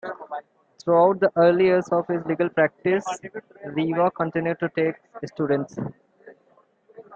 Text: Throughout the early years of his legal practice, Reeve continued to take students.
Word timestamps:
Throughout 0.81 1.19
the 1.19 1.31
early 1.35 1.65
years 1.65 1.87
of 1.89 2.07
his 2.07 2.25
legal 2.25 2.49
practice, 2.49 3.05
Reeve 3.63 4.11
continued 4.15 4.57
to 4.61 4.69
take 4.69 4.95
students. 5.27 5.77